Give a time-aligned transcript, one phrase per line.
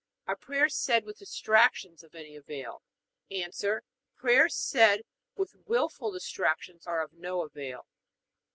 [0.25, 2.81] Are prayers said with distractions of any avail?
[3.29, 3.47] A.
[4.15, 5.03] Prayers said
[5.35, 7.85] with wilful distractions are of no avail.